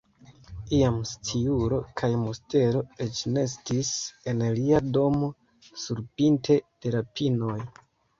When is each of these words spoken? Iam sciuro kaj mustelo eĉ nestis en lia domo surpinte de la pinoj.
Iam 0.75 0.95
sciuro 1.09 1.77
kaj 1.99 2.07
mustelo 2.21 2.81
eĉ 3.05 3.19
nestis 3.35 3.91
en 4.33 4.41
lia 4.61 4.79
domo 4.97 5.29
surpinte 5.83 6.57
de 6.87 6.95
la 6.97 7.03
pinoj. 7.21 7.59